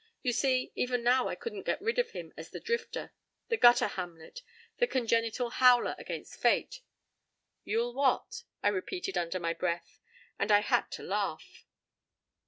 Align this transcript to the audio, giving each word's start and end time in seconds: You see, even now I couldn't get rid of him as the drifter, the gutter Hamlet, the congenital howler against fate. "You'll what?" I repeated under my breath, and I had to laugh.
You 0.23 0.33
see, 0.33 0.71
even 0.73 1.03
now 1.03 1.27
I 1.27 1.35
couldn't 1.35 1.61
get 1.67 1.79
rid 1.79 1.99
of 1.99 2.09
him 2.09 2.33
as 2.35 2.49
the 2.49 2.59
drifter, 2.59 3.13
the 3.49 3.57
gutter 3.57 3.85
Hamlet, 3.85 4.41
the 4.77 4.87
congenital 4.87 5.51
howler 5.51 5.93
against 5.99 6.41
fate. 6.41 6.81
"You'll 7.63 7.93
what?" 7.93 8.41
I 8.63 8.69
repeated 8.69 9.15
under 9.15 9.39
my 9.39 9.53
breath, 9.53 9.99
and 10.39 10.51
I 10.51 10.61
had 10.61 10.89
to 10.93 11.03
laugh. 11.03 11.67